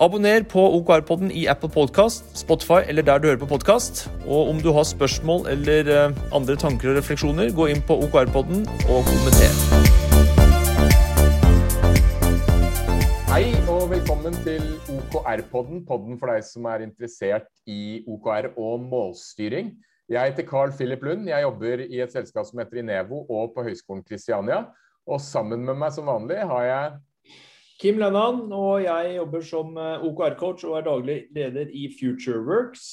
[0.00, 4.06] Abonner på OKR-podden i Apple Podcast, Spotify eller der du hører på podkast.
[4.24, 8.62] Og om du har spørsmål eller eh, andre tanker og refleksjoner, gå inn på OKR-podden
[8.88, 9.52] og kommenter.
[13.28, 19.74] Hei og velkommen til OKR-podden, podden for deg som er interessert i OKR og målstyring.
[20.08, 21.28] Jeg heter Carl Philip Lund.
[21.28, 24.64] Jeg jobber i et selskap som heter Inevo og på Høgskolen Kristiania.
[25.04, 26.98] Og sammen med meg som vanlig har jeg
[27.80, 32.88] Kim Lennan, og jeg jobber som eh, OKR-coach og er daglig leder i FutureWorks.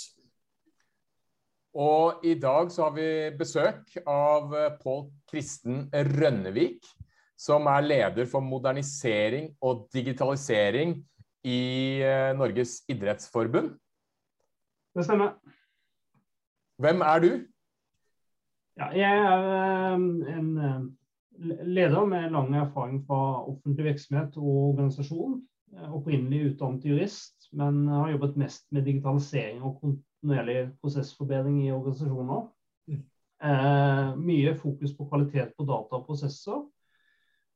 [1.76, 6.88] Og i dag så har vi besøk av eh, Pål Kristen Rønnevik
[7.38, 10.96] som er leder for modernisering og digitalisering
[11.44, 11.60] i
[12.02, 13.74] eh, Norges idrettsforbund.
[14.96, 15.36] Det stemmer.
[16.80, 17.32] Hvem er du?
[18.78, 20.97] Ja, jeg er en
[21.40, 25.42] leder med lang erfaring fra offentlig virksomhet og organisasjon.
[25.94, 32.48] Opprinnelig utdannet jurist, men har jobbet mest med digitalisering og kontinuerlig prosessforbedring i organisasjoner.
[32.88, 33.04] Mm.
[33.44, 36.66] Eh, mye fokus på kvalitet på data og prosesser.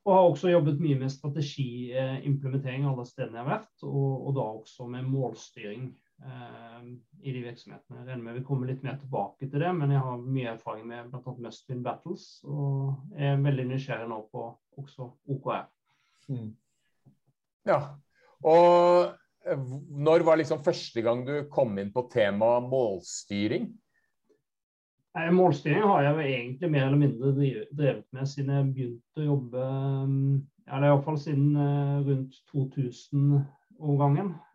[0.02, 4.45] Og har også jobbet mye med strategiimplementering alle stedene jeg har vært, og, og da
[4.49, 8.00] også med målstyring eh, i de virksomhetene.
[8.02, 10.88] Jeg regner med vi kommer litt mer tilbake til det, men jeg har mye erfaring
[10.89, 11.33] med bl.a.
[11.45, 14.47] Must-Win Battles, og jeg er veldig nysgjerrig nå på
[14.81, 15.67] også OKR.
[16.31, 16.52] Mm.
[17.69, 17.80] Ja,
[18.47, 19.11] og
[19.45, 19.64] eh,
[20.08, 23.69] når var liksom første gang du kom inn på temaet målstyring?
[25.36, 29.64] Målstyring har jeg egentlig mer eller mindre drevet med siden jeg begynte å jobbe
[30.71, 33.49] Eller er Iallfall siden eh, rundt 2000-årgangen.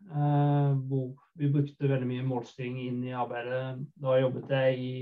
[0.07, 3.83] Eh, hvor vi brukte veldig mye målstyring inn i arbeidet.
[3.99, 4.93] Da jobbet jeg i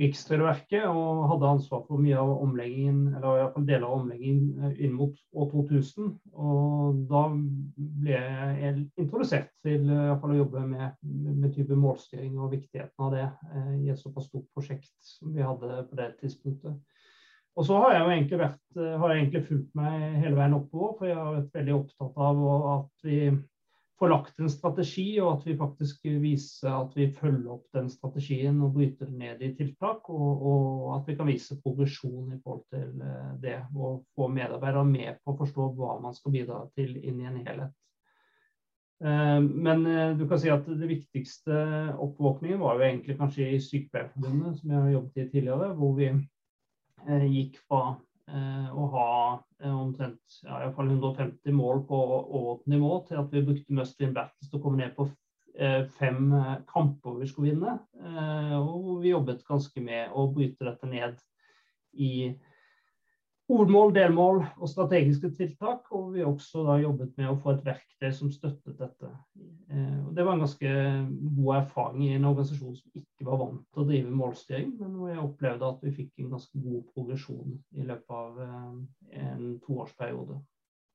[0.00, 4.94] Rikstrygdeverket og hadde ansvar for mye av omleggingen, eller iallfall deler av omleggingen eh, inn
[4.94, 6.12] mot år 2000.
[6.30, 13.06] Og da ble jeg introdusert til eh, å jobbe med, med, type målstyring og viktigheten
[13.06, 16.78] av det eh, i et såpass stort prosjekt som vi hadde på det tidspunktet.
[17.58, 20.56] Og så har jeg jo egentlig vært, eh, har jeg egentlig fulgt meg hele veien
[20.56, 22.44] oppover, for jeg har vært veldig opptatt av
[22.74, 23.18] at vi
[24.00, 28.62] får lagt en strategi, og at vi faktisk viser at vi følger opp den strategien
[28.64, 30.08] og bryter den ned i tiltak.
[30.08, 33.58] Og, og at vi kan vise progresjon i forhold til eh, det.
[33.76, 37.42] Og få medarbeidere med på å forstå hva man skal bidra til inn i en
[37.42, 37.76] helhet.
[39.04, 39.84] Eh, men
[40.16, 41.60] du kan si at det viktigste
[42.00, 45.74] oppvåkningen var jo egentlig kanskje i Sykepleierforbundet, som jeg har jobbet i tidligere.
[45.76, 46.14] Hvor vi
[47.08, 47.82] gikk fra
[48.30, 49.10] å ha
[49.62, 53.98] Eh, omtrent ja, i fall 150 mål på overordnet nivå til at vi brukte must
[54.00, 55.04] win battles til å komme ned på
[55.52, 57.74] eh, fem eh, kamper vi skulle vinne.
[58.60, 61.20] Og vi jobbet ganske med å bryte dette ned
[61.92, 62.30] i
[63.50, 65.88] hovedmål, delmål og strategiske tiltak.
[65.96, 69.10] Og vi har også da jobbet med å få et verktøy som støttet dette.
[69.70, 70.74] Eh, og det var en ganske
[71.40, 75.12] god erfaring i en organisasjon som ikke var vant til å drive målstyring, men hvor
[75.12, 78.72] jeg opplevde at vi fikk en ganske god progresjon i løpet av eh,
[79.26, 80.38] en toårsperiode.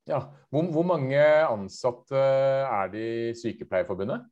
[0.05, 0.21] Ja,
[0.53, 4.27] hvor, hvor mange ansatte er det i Sykepleierforbundet?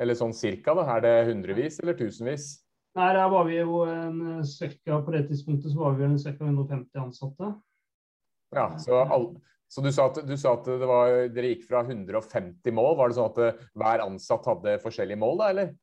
[0.00, 0.86] Eller sånn cirka, da?
[0.96, 2.65] Er det hundrevis eller tusenvis?
[2.96, 6.32] Nei, der var vi jo en eh, cirka, På det tidspunktet så var vi ca.
[6.40, 7.50] 150 ansatte.
[8.56, 9.26] Ja, så, all,
[9.68, 12.94] så du, sa at, du, sa at, var, dere gikk fra 150 mål.
[12.96, 15.74] Var det sånn at eh, hver ansatt hadde forskjellige mål, da, eller?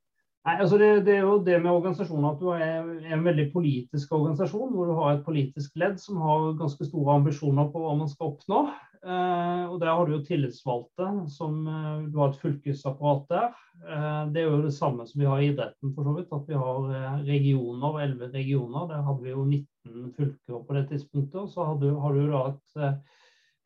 [0.44, 4.12] Nei, altså det, det, er jo det med organisasjonen at du er en veldig politisk
[4.18, 8.10] organisasjon, hvor du har et politisk ledd som har ganske store ambisjoner på hva man
[8.12, 8.66] skal oppnå.
[9.04, 13.50] Eh, og Der har du jo tillitsvalgte, som eh, du har et fylkesapparat der.
[13.84, 16.32] Eh, det er jo det samme som vi har i idretten, for så vidt.
[16.32, 18.88] At vi har regioner, 11 regioner.
[18.88, 21.42] Der hadde vi jo 19 fylker på det tidspunktet.
[21.42, 23.02] Og Så har du, har da et,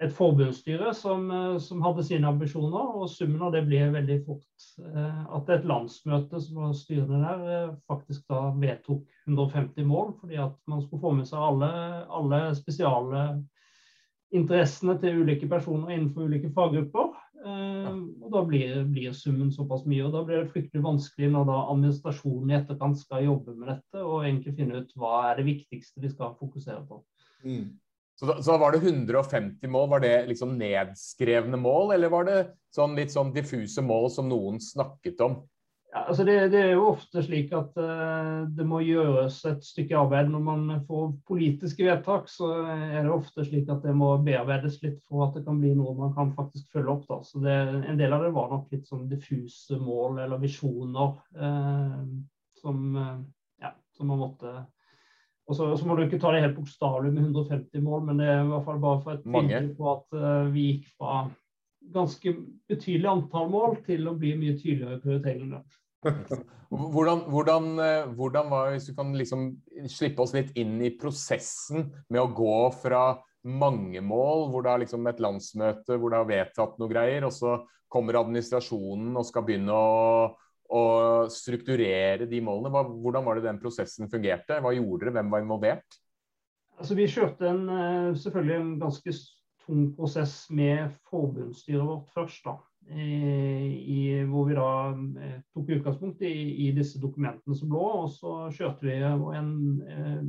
[0.07, 1.29] et forbundsstyre som,
[1.62, 4.65] som, hadde sine ambisjoner, og summen av det blir veldig fort
[5.38, 10.81] at et landsmøte som var styrende der, faktisk da vedtok 150 mål, fordi at man
[10.81, 11.71] skulle få med seg alle,
[12.13, 13.23] alle spesiale
[14.35, 17.15] interessene til ulike personer innenfor ulike faggrupper.
[17.38, 20.06] Eh, og Da blir, blir, summen såpass mye.
[20.06, 24.03] og Da blir det fryktelig vanskelig når da administrasjonen i etterkant skal jobbe med dette
[24.03, 27.03] og egentlig finne ut hva er det viktigste vi skal fokusere på.
[27.45, 27.77] Mm.
[28.18, 29.89] Så, da, så da var det 150 mål.
[29.89, 32.39] Var det liksom nedskrevne mål, eller var det
[32.74, 35.44] sånn litt sånn diffuse mål som noen snakket om?
[35.94, 39.95] Ja, altså det, det, er jo ofte slik at uh, det må gjøres et stykke
[39.95, 40.28] arbeid.
[40.34, 45.00] Når man får politiske vedtak, så er det ofte slik at det må bearbeides litt
[45.07, 47.07] for at det kan bli noe man kan faktisk følge opp.
[47.07, 47.22] Da.
[47.24, 47.56] Så det,
[47.88, 52.04] En del av det var nok litt sånn diffuse mål eller visjoner uh,
[52.60, 53.16] som, uh,
[53.63, 54.57] ja, som man måtte
[55.48, 58.25] og så, så, må du ikke ta det helt bokstavelig med 150 mål, men det
[58.28, 60.18] er i hvert fall bare for et bilde på at
[60.51, 61.22] vi gikk fra
[61.94, 62.34] ganske
[62.69, 65.63] betydelig antall mål til å bli mye tydeligere i prioriteringene.
[66.68, 69.44] Hvordan, hvordan, eh, hvordan, var Hvis du kan liksom
[69.88, 74.81] slippe oss litt inn i prosessen med å gå fra mange mål, hvor det er
[74.84, 77.56] liksom et landsmøte hvor det er vedtatt noe greier, og så
[77.88, 80.28] kommer administrasjonen og skal begynne å,
[80.68, 80.84] å
[81.31, 82.84] strukturere de målene.
[83.00, 84.60] hvordan var det den prosessen fungerte?
[84.60, 85.16] Hva gjorde dere?
[85.16, 86.00] Hvem var involvert?
[86.78, 89.16] Altså, vi kjørte en, eh, selvfølgelig en ganske
[89.67, 92.47] tung prosess med forbundsstyret vårt først.
[92.47, 92.57] da,
[92.95, 94.71] i, hvor vi da
[95.19, 96.33] eh, tok utgangspunkt i,
[96.67, 97.85] i, disse dokumentene som lå.
[98.03, 99.53] Og så kjørte vi en,
[99.83, 100.19] eh,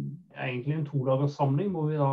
[0.49, 2.13] egentlig en todagerssamling hvor vi da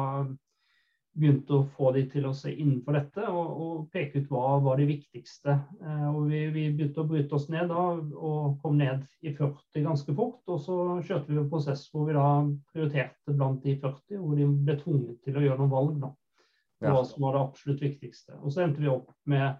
[1.15, 4.81] begynte å få de til å se innenfor dette og, og peke ut hva var
[4.81, 5.55] de viktigste.
[5.81, 9.87] Eh, og vi, vi, begynte å bryte oss ned da, og kom ned i 40
[9.87, 10.43] ganske fort.
[10.51, 10.77] Og så
[11.07, 12.27] kjørte vi en prosess hvor vi da
[12.73, 15.97] prioriterte blant de 40, hvor de ble tvunget til å gjøre noen valg.
[16.03, 16.13] da
[16.83, 18.35] hva som var det absolutt viktigste.
[18.41, 19.55] Og så endte vi opp med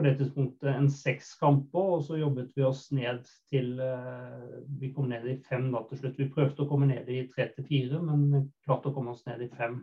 [0.00, 4.92] på det tidspunktet en seks kamper, og så jobbet vi oss ned til uh, Vi
[4.96, 6.20] kom ned i fem da til slutt.
[6.20, 9.44] Vi prøvde å komme ned i tre til fire, men klarte å komme oss ned
[9.44, 9.82] i fem.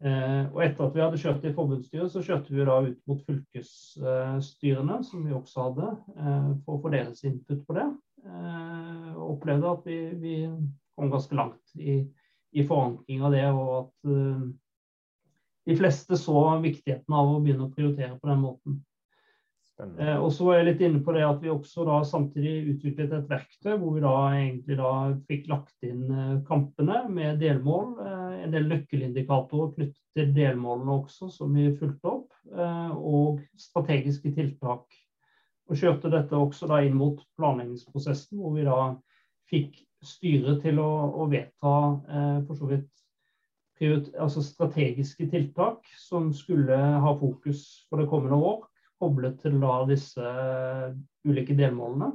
[0.00, 3.20] Uh, og etter at vi hadde kjørt i forbundsstyret, så kjørte vi da ut mot
[3.26, 7.90] fylkesstyrene, uh, som vi også hadde, uh, for å få deres input på det.
[8.20, 10.34] og opplevde at vi, vi,
[10.96, 11.94] kom ganske langt i,
[12.52, 14.10] i forankring av det, og at
[15.70, 18.80] de fleste så viktigheten av å begynne å prioritere på den måten.
[19.80, 23.14] Eh, og så var jeg litt inne på det at vi også da samtidig utviklet
[23.16, 24.92] et verktøy hvor vi da egentlig da
[25.30, 27.94] fikk lagt inn eh, kampene med delmål.
[28.04, 32.34] Eh, en del nøkkelindikatorer knyttet til delmålene også, som vi fulgte opp.
[32.50, 35.00] Eh, og strategiske tiltak.
[35.70, 38.80] Og kjørte dette også da inn mot planleggingsprosessen, hvor vi da
[39.50, 40.90] fikk styret til å,
[41.22, 41.76] å vedta
[42.10, 42.90] eh, for så vidt
[43.80, 48.66] altså strategiske tiltak som skulle ha fokus for det kommende år,
[49.00, 50.90] koblet til da disse eh,
[51.28, 52.12] ulike delmålene.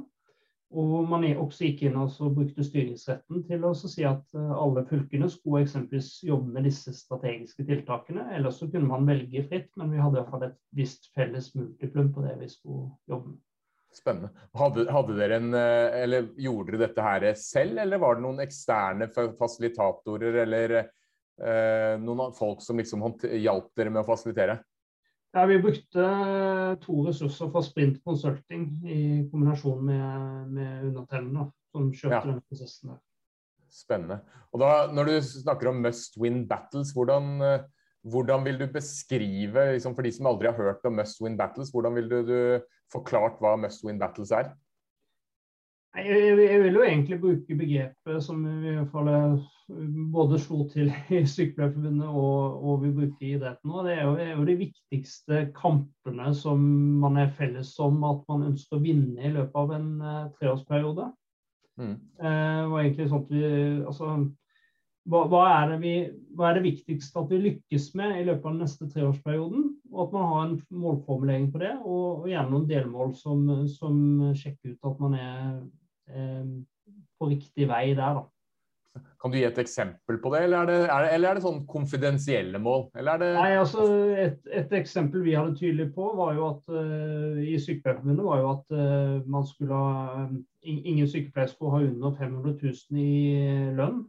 [0.76, 5.28] Og man også gikk inn og brukte styringsretten til å si at eh, alle fylkene
[5.30, 8.28] skulle eksempelvis jobbe med disse strategiske tiltakene.
[8.36, 11.52] Ellers så kunne man velge fritt, men vi hadde i hvert fall et visst felles
[11.58, 13.42] multiplum på det vi skulle jobbe med.
[13.96, 14.28] Spennende.
[14.58, 18.42] Hadde, hadde, dere en, eh, eller Gjorde dere dette her selv, eller var det noen
[18.44, 20.76] eksterne fasilitatorer eller
[21.36, 24.54] noen folk som liksom hjalp dere med å fasilitere?
[25.36, 26.04] Ja, Vi brukte
[26.80, 32.22] to ressurser fra Sprint Consulting i kombinasjon med, med undertellene som kjørte ja.
[32.24, 32.94] denne prosessen.
[32.94, 33.02] der.
[33.68, 34.20] Spennende.
[34.54, 37.66] Og da, Når du snakker om must win battles, hvordan, eh,
[38.08, 41.72] hvordan vil du beskrive, liksom for de som aldri har hørt om must win battles,
[41.74, 42.38] hvordan vil du, du
[42.92, 44.54] forklart hva must win battles er?
[45.96, 49.08] Jeg, jeg, vil jo egentlig bruke begrepet som vi i hvert fall
[50.12, 53.84] både slo til i Sykepleierforbundet og, og, vi bruker i idretten nå.
[53.86, 56.64] Det er, jo, det er, jo, de viktigste kampene som
[57.02, 61.12] man er felles om at man ønsker å vinne i løpet av en uh, treårsperiode.
[61.76, 61.94] Mm.
[62.20, 63.46] Uh, og egentlig sånn at vi,
[63.90, 64.12] altså,
[65.06, 65.94] hva, hva, er vi,
[66.34, 69.66] hva, er det viktigste at vi lykkes med i løpet av den neste treårsperioden?
[69.94, 73.98] Og at man har en målformulering på det, og, og gjerne noen delmål som, som
[74.36, 75.50] sjekker ut at man er
[76.06, 78.24] på riktig vei der, da.
[79.20, 81.44] Kan du gi et eksempel på det, eller er det, er det, eller er det
[81.44, 82.86] sånn konfidensielle mål?
[82.94, 88.26] Nei, altså et, et, eksempel vi hadde tydelig på, var jo at uh, i Sykepleierforbundet
[88.26, 90.28] var jo at uh, man skulle ha
[90.66, 94.00] Ingen sykepleiere skulle ha under 500 000 i lønn.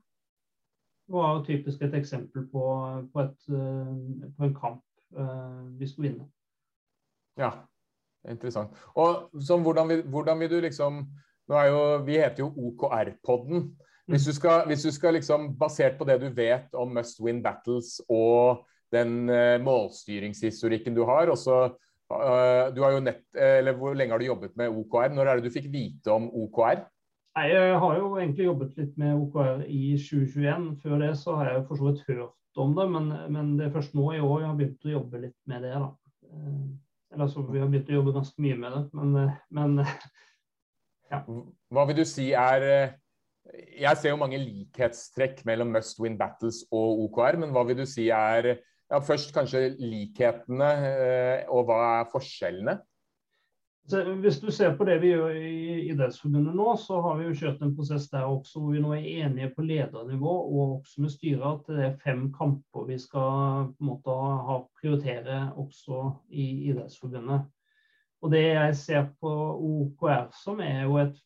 [1.06, 2.63] Det var jo typisk et eksempel på,
[3.13, 4.82] på, et, uh, på en kamp
[5.77, 6.25] vi skulle vinne.
[7.39, 7.51] Ja,
[8.27, 8.74] interessant.
[8.98, 11.06] Og så, hvordan, vil, hvordan vil du liksom
[11.48, 13.70] jo, vi heter jo OKR-podden.
[14.08, 17.42] Hvis du skal, hvis du skal liksom, basert på det du vet om must win
[17.44, 18.63] battles og
[18.96, 21.58] den uh, målstyringshistorikken du har også,
[22.13, 25.12] uh, du har jo nett, eller Hvor lenge har du jobbet med OKR?
[25.12, 26.86] Når er det du fikk vite om OKR?
[27.38, 30.72] Nei, Jeg har jo egentlig jobbet litt med OKR i 2021.
[30.82, 33.75] Før det så har jeg for så vidt hørt om det, men, men, det er
[33.75, 35.74] først nå i år jeg har begynt å jobbe litt med det.
[35.77, 35.89] da.
[36.32, 36.63] Eh,
[37.13, 39.84] eller så Vi har begynt å jobbe ganske mye med det, men, men
[41.11, 41.21] ja.
[41.73, 42.95] Hva vil du si er eh,
[43.79, 47.85] Jeg ser jo mange likhetstrekk mellom must win battles og OKR, men hva vil du
[47.87, 52.77] si er ja, Først kanskje likhetene, eh, og hva er forskjellene?
[53.87, 57.61] Hvis du ser på det vi gjør i Idrettsforbundet nå, så har vi jo kjørt
[57.63, 61.45] en prosess der også hvor vi nå er enige på ledernivå og også med styret
[61.47, 64.17] at det er fem kamper vi skal på en måte
[64.49, 66.01] ha, prioritere også
[66.35, 67.47] i Idrettsforbundet.
[68.24, 69.31] Og Det jeg ser på
[69.69, 71.17] OKR som, er jo et,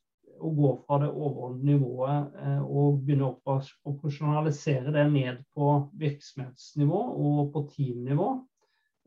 [0.41, 3.57] å gå fra det overordnede nivået eh, og begynne å
[3.91, 8.31] operasjonalisere det ned på virksomhetsnivå og på teamnivå.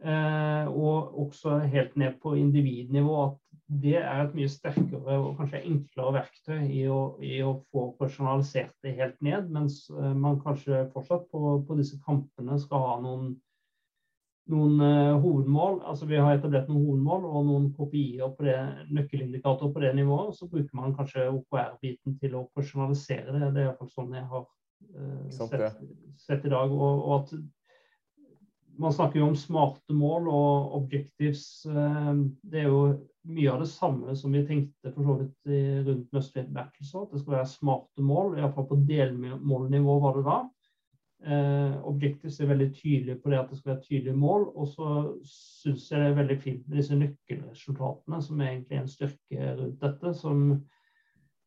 [0.04, 3.18] Eh, og også helt ned på individnivå.
[3.24, 3.38] At
[3.84, 8.74] det er et mye sterkere og kanskje enklere verktøy i å, i å få personalisert
[8.84, 9.48] det helt ned.
[9.54, 13.34] Mens eh, man kanskje fortsatt på, på disse kampene skal ha noen,
[14.52, 15.80] noen uh, hovedmål.
[15.88, 18.58] Altså Vi har etablert noen hovedmål og noen kopier på det,
[18.92, 20.36] nøkkelindikatorer på det nivået.
[20.36, 23.50] Så bruker man kanskje OKR-biten til å personalisere det.
[23.54, 25.84] Det er iallfall sånn jeg har uh, sett,
[26.26, 26.72] sett, i dag.
[26.72, 27.36] og, og at
[28.74, 31.46] man snakker jo om smarte mål og objectives.
[31.70, 32.84] Uh, det er jo
[33.24, 36.90] mye av det samme som vi tenkte for så vidt rundt Must-Win Battles.
[36.92, 40.42] At det skal være smarte mål, iallfall på delmålnivå var det da.
[41.24, 44.46] Eh, Objektivt er veldig tydelig på det at det skal være tydelige mål.
[44.54, 44.88] Og så
[45.28, 49.82] syns jeg det er veldig fint med disse nøkkelresultatene, som er egentlig en styrke rundt
[49.82, 50.14] dette.
[50.14, 50.46] som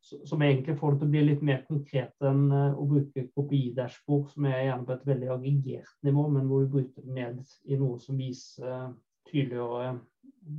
[0.08, 4.30] som egentlig får det til å bli litt mer konkret enn eh, å bruke kopi-dashbord,
[4.32, 7.78] som er gjerne på et veldig aggregert nivå, men hvor du bryter det ned i
[7.80, 8.94] noe som viser
[9.28, 9.98] tydeligere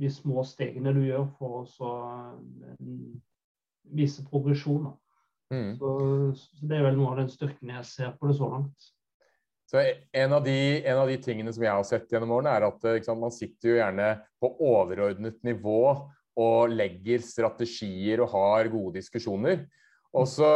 [0.00, 1.92] de små stegene du gjør for å
[2.78, 2.86] eh,
[3.96, 4.92] vise progresjon.
[5.50, 5.74] Mm.
[5.80, 5.90] Så,
[6.38, 8.90] så, Det er vel noe av den styrken jeg ser på det så langt.
[9.70, 12.64] Så en av, de, en av de tingene som jeg har sett gjennom årene, er
[12.66, 14.08] at sant, man sitter jo gjerne
[14.42, 15.82] på overordnet nivå
[16.40, 19.62] og legger strategier og har gode diskusjoner.
[20.18, 20.48] Og så,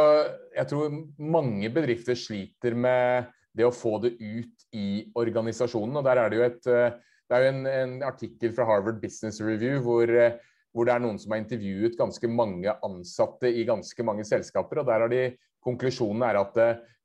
[0.51, 5.95] Jeg tror mange bedrifter sliter med det å få det ut i organisasjonen.
[5.95, 6.97] og Der er det jo et, eh,
[7.29, 10.35] det er jo en, en artikkel fra Harvard Business Review hvor, eh,
[10.73, 14.79] hvor, det er noen som har intervjuet ganske mange ansatte i ganske mange selskaper.
[14.83, 15.23] og der har de
[15.65, 16.57] Konklusjonen er at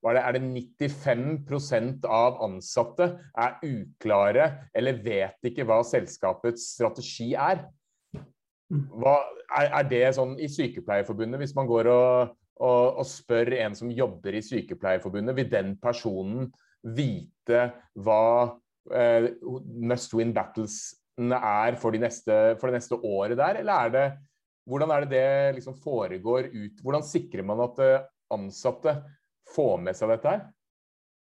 [0.09, 0.43] eh, er det?
[0.43, 7.67] 95% av ansatte er uklare eller vet ikke hva selskapets strategi er.
[8.71, 9.17] Hva,
[9.59, 13.91] er, er, det sånn i Sykepleierforbundet, hvis man går og, og, og, spør en som
[13.91, 16.47] jobber i Sykepleierforbundet, vil den personen
[16.87, 17.65] vite
[17.99, 18.23] hva
[18.95, 19.33] eh,
[19.91, 24.07] must win battlesene er for, de neste, for, det neste året der, eller er det
[24.71, 26.83] hvordan er det det liksom foregår ut?
[26.85, 29.01] Hvordan sikrer man at eh, ansatte
[29.55, 30.43] får med seg dette her?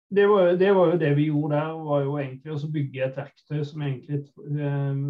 [0.08, 3.18] Det var, det var, jo det vi gjorde der, var jo egentlig å bygge et
[3.20, 4.22] verktøy som egentlig
[4.56, 5.02] eh,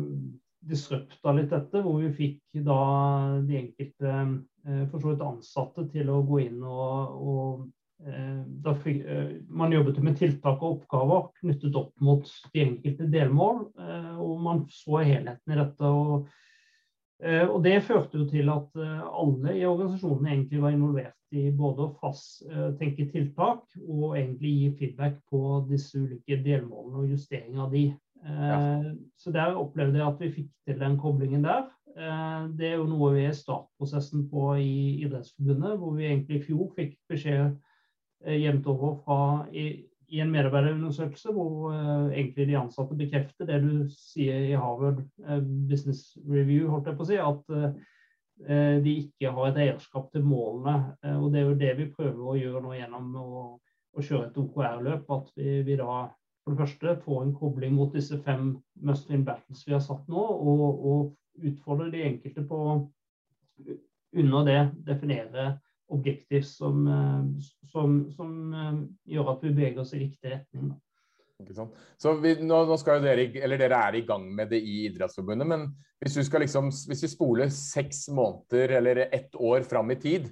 [0.68, 2.80] disrupta litt dette, hvor vi fikk da
[3.46, 8.74] de enkelte eh, for så vidt ansatte til å gå inn og, og eh, da
[8.82, 13.64] fikk, eh, Man jobbet med tiltak og oppgaver knyttet opp mot de enkelte delmål,
[14.18, 15.94] og man så helheten i dette.
[15.94, 16.28] og
[17.26, 21.94] og Det førte jo til at alle i organisasjonen egentlig var involvert i både å
[21.98, 22.44] fast,
[22.78, 27.88] tenke tiltak og egentlig gi feedback på disse ulike delmålene og justering av de.
[28.26, 28.78] Ja.
[28.80, 31.68] Eh, så der opplevde jeg at vi fikk til den koblingen der.
[31.98, 36.42] Eh, det er jo noe vi er i startprosessen på i Idrettsforbundet, hvor vi egentlig
[36.42, 37.46] i fjor fikk beskjed
[38.26, 39.20] eh, jevnt over fra
[40.08, 45.40] i, en medarbeiderundersøkelse hvor uh, egentlig de ansatte bekrefter det du sier i Harvard uh,
[45.70, 50.26] Business Review, holdt jeg på å si, at uh, de ikke har et eierskap til
[50.28, 50.94] målene.
[51.18, 53.30] og Det er jo det vi prøver å gjøre nå gjennom å,
[53.98, 55.08] å kjøre et OKR-løp.
[55.16, 56.04] At vi, vi, da
[56.48, 58.52] for det første får en kobling mot disse fem
[58.86, 62.60] must win battles vi har satt nå, og, og utfordre de enkelte på
[64.18, 65.50] under det definere
[65.94, 68.82] objektiv som, eh, som, som, eh,
[69.14, 70.76] gjør at vi beveger oss i riktig retning.
[72.02, 75.68] Så vi, nå, nå, dere, eller dere er i gang med det i Idrettsforbundet, men
[76.02, 80.32] hvis, liksom, hvis vi spoler seks måneder eller ett år fram i tid,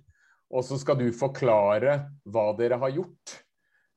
[0.50, 3.36] og så skal du forklare hva dere har gjort,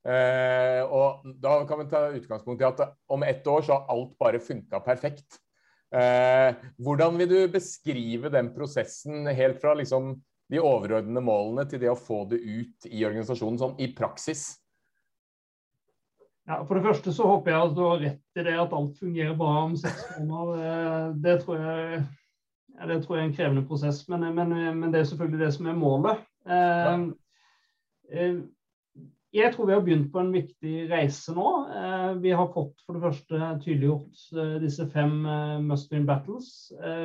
[0.07, 4.15] Eh, og Da kan vi ta utgangspunkt i at om ett år så har alt
[4.19, 5.39] bare funka perfekt.
[5.91, 10.13] Eh, hvordan vil du beskrive den prosessen helt fra liksom,
[10.49, 14.47] de overordnede målene til det å få det ut i organisasjonen sånn i praksis?
[16.49, 18.95] Ja, For det første så håper jeg at du har rett i det at alt
[18.97, 20.63] fungerer bra om seks måneder.
[20.65, 21.99] Eh, det tror jeg,
[22.73, 25.51] ja, det tror jeg er en krevende prosess, men, men, men, det er selvfølgelig det
[25.57, 26.23] som er målet.
[26.49, 26.95] Ja.
[28.09, 28.39] Eh,
[29.29, 31.49] jeg tror vi har begynt på en viktig reise nå.
[31.69, 36.47] Eh, vi har fått for det første tydeliggjort eh, disse fem eh, must win battles.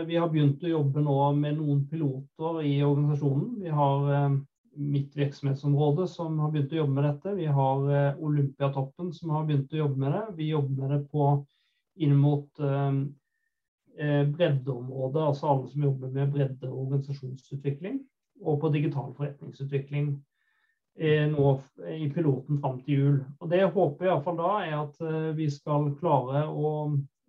[0.09, 3.61] Vi har begynt å jobbe nå med noen piloter i organisasjonen.
[3.61, 4.39] Vi har
[4.75, 7.35] mitt virksomhetsområde som har begynt å jobbe med dette.
[7.37, 10.25] Vi har Olympiatoppen som har begynt å jobbe med det.
[10.41, 11.29] Vi jobber med det på,
[12.03, 12.65] inn mot
[13.95, 18.01] breddeområdet, altså alle som jobber med bredde- og organisasjonsutvikling,
[18.43, 20.17] og på digital forretningsutvikling
[20.95, 21.49] nå
[21.91, 23.17] i piloten fram til jul.
[23.41, 25.01] Og Det jeg håper iallfall da, er at
[25.35, 26.71] vi skal klare å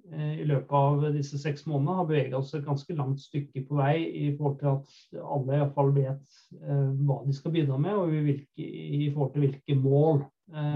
[0.05, 3.95] i løpet av disse seks månedene har beveget oss et ganske langt stykke på vei
[4.05, 9.34] i forhold til at alle iallfall vet hva de skal bidra med, og i forhold
[9.34, 10.22] til hvilke mål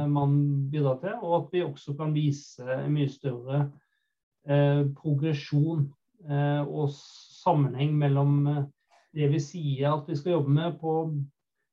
[0.09, 0.33] man
[0.73, 1.13] bidrar til.
[1.21, 3.67] Og at vi også kan vise en mye større
[4.47, 5.87] eh, progresjon
[6.29, 8.63] eh, og sammenheng mellom eh,
[9.15, 10.95] det vi sier at vi skal jobbe med på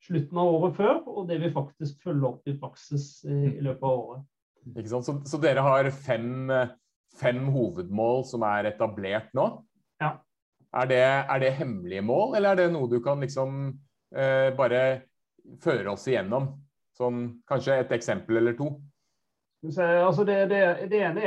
[0.06, 4.02] slutten av året før, og det vi faktisk følger opp i praksis i løpet av
[4.02, 4.26] året.
[4.74, 5.06] Ikke sant?
[5.06, 6.50] Så, så dere har fem,
[7.20, 9.46] fem, hovedmål som er etablert nå?
[10.02, 10.16] Ja.
[10.76, 13.70] Er det, er det, hemmelige mål, eller er det noe du kan liksom
[14.16, 14.82] eh, bare
[15.62, 16.50] føre oss igjennom?
[16.96, 18.74] Sånn, kanskje et eksempel eller to?
[19.66, 20.60] Altså det, det,
[20.92, 21.22] det ene,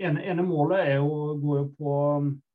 [0.00, 1.92] ene, ene, målet er jo, går jo på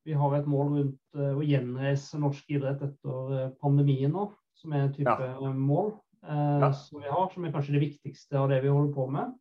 [0.04, 4.26] Vi har et mål rundt eh, å gjenreise norsk idrett etter eh, pandemien nå,
[4.60, 5.52] som er en type ja.
[5.56, 5.92] mål
[6.24, 6.72] eh, ja.
[6.76, 9.36] som vi har, som er kanskje det viktigste av det vi holder på med.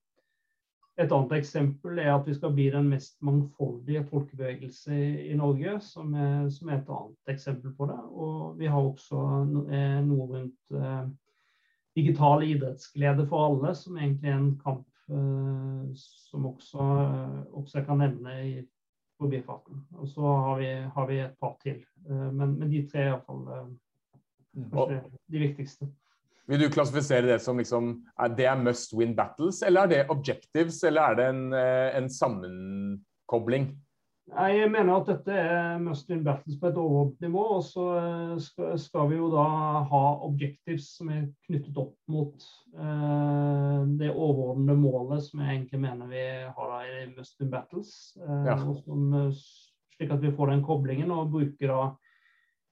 [0.99, 4.97] Et annet eksempel er at vi skal bli den mest mangfoldige folkebevegelse
[5.29, 7.99] i, Norge, som er, som er, et annet eksempel på det.
[8.11, 11.05] Og vi har også noe rundt eh,
[11.95, 15.89] digital idrettsglede for alle, som egentlig er en kamp Eh,
[16.29, 16.77] som også,
[17.51, 18.51] også jeg kan nevne i
[19.17, 19.81] forbifarten.
[19.97, 21.79] Og så har vi, har vi et par til.
[22.09, 23.47] Eh, men, men de tre er iallfall
[24.53, 25.89] kanskje de viktigste.
[26.49, 30.07] Vil du klassifisere det som liksom, er det er must win battles, eller er det
[30.09, 33.69] objectives, eller er det en, eh, en sammenkobling?
[34.29, 37.43] Jeg mener at dette er must win battles på et overordnet nivå.
[37.57, 39.45] Og så eh, skal vi jo da
[39.89, 46.11] ha objectives som er knyttet opp mot uh, det overordnede målet som jeg egentlig mener
[46.11, 46.25] vi
[46.57, 47.95] har i must win battles.
[48.21, 48.57] Uh, ja.
[48.85, 51.81] som, slik at vi får den koblingen og bruker da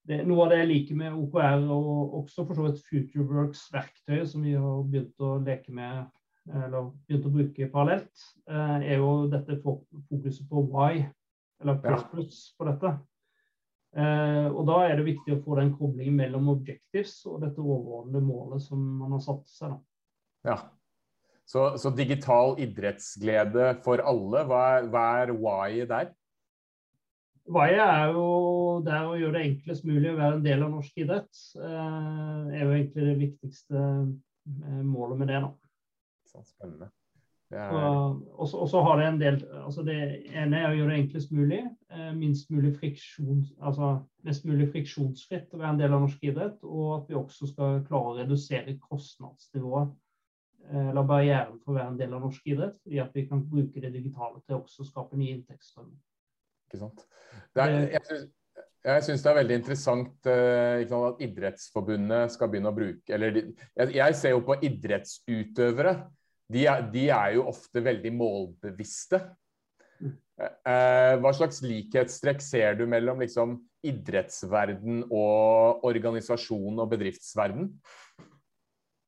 [0.08, 4.46] det, noe av det jeg liker med OKR og også for så vidt FutureWorks-verktøyet som
[4.48, 6.08] vi har begynt å leke med
[6.48, 11.04] eller begynt å bruke parallelt, er jo dette fokuset på why
[11.60, 11.80] eller
[12.12, 12.94] pluss på dette.
[13.98, 18.24] Eh, og Da er det viktig å få den koblingen mellom objectives og dette overordnede
[18.26, 19.74] målet som man har satt seg.
[19.74, 20.52] Da.
[20.52, 20.58] Ja.
[21.48, 26.10] Så, så, digital idrettsglede for alle, hva er, hva er why-et der?
[27.48, 28.28] Why er jo
[28.84, 31.32] der å gjøre det enklest mulig å være en del av norsk idrett.
[31.56, 35.42] Det er jo egentlig det viktigste eh, målet med det.
[35.46, 35.52] da.
[36.28, 36.90] Så spennende.
[37.48, 39.96] Og så har det en del altså Det
[40.36, 41.62] ene er å gjøre det enklest mulig.
[41.94, 43.94] Eh, minst mulig friksjon, altså
[44.28, 46.60] mest mulig friksjonsfritt å være en del av norsk idrett.
[46.68, 49.96] Og at vi også skal klare å redusere kostnadsnivået
[50.68, 52.76] eh, eller barrieren for å være en del av norsk idrett.
[52.84, 55.96] Fordi at vi kan bruke det digitale til også å skape nye inntektsstrømmer.
[56.68, 57.06] Ikke sant.
[57.58, 58.28] Er, jeg synes,
[58.88, 64.16] jeg syns det er veldig interessant sant, at Idrettsforbundet skal begynne å bruke eller jeg,
[64.20, 65.96] ser jo på idrettsutøvere
[66.54, 69.20] de er, de er jo ofte veldig målbevisste.
[70.00, 70.14] Mm.
[70.40, 77.74] Eh, hva slags likhetstrekk ser du mellom liksom, idrettsverden og organisasjon og bedriftsverden?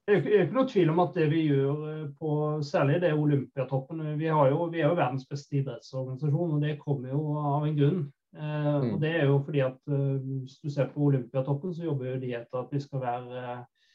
[0.09, 4.01] Det er ikke noe tvil om at det vi gjør eh, på særlig det Olympiatoppen
[4.17, 7.99] Vi, jo, vi er jo verdens beste idrettsorganisasjon, og det kommer jo av en grunn.
[8.35, 8.87] Eh, mm.
[8.93, 12.21] og det er jo fordi at uh, Hvis du ser på Olympiatoppen, så jobber jo
[12.21, 13.91] de etter at vi skal være, uh,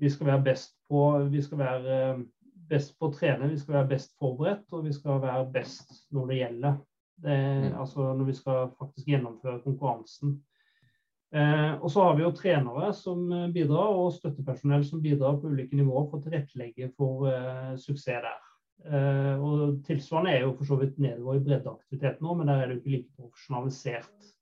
[0.00, 1.98] vi skal være best på Vi skal være
[2.72, 6.30] best på å trene, vi skal være best forberedt, og vi skal være best når
[6.30, 6.80] det gjelder.
[7.22, 7.74] Det, mm.
[7.80, 10.38] altså når vi skal faktisk gjennomføre konkurransen.
[11.32, 15.78] Eh, og så har vi jo trenere som bidrar, og støttepersonell som bidrar på ulike
[15.78, 18.48] nivåer for å tilrettelegge for eh, suksess der.
[18.82, 22.70] Eh, og Tilsvarende er jo for så vidt nedover i breddeaktivitet nå, men der er
[22.70, 24.32] det jo ikke like profesjonalisert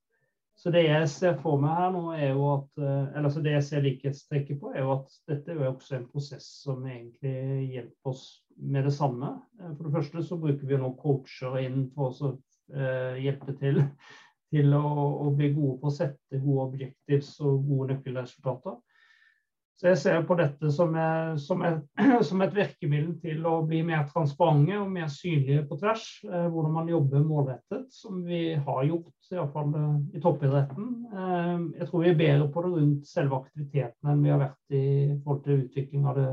[0.61, 3.55] så det jeg ser for meg her nå, er jo at eh, eller så det
[3.55, 7.71] jeg ser likhetstrekket på, er jo at dette er jo også en prosess som egentlig
[7.73, 8.25] hjelper oss
[8.61, 9.31] med det samme.
[9.57, 12.35] Eh, for det første så bruker vi nå coacher inn for å
[13.19, 13.81] hjelpe til
[14.51, 14.85] til å,
[15.25, 18.79] å, bli gode på å sette gode objectives og gode nøkkelresultater.
[19.81, 21.79] Så jeg ser på dette som, er, som, er,
[22.27, 26.03] som, et virkemiddel til å bli mer transparente og mer synlige på tvers.
[26.27, 30.91] Eh, hvordan man jobber målrettet, som vi har gjort iallfall eh, i toppidretten.
[31.09, 34.77] Eh, jeg tror vi er bedre på det rundt selve aktiviteten enn vi har vært
[34.77, 34.85] i
[35.23, 36.29] forhold til utvikling av det